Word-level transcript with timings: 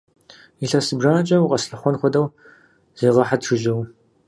Илъэс 0.63 0.85
зыбжанэкӏэ 0.89 1.37
укъэслъыхъуэн 1.39 1.95
хуэдэу 1.99 2.25
зегъэхьыт 2.99 3.41
жыжьэу! 3.45 3.81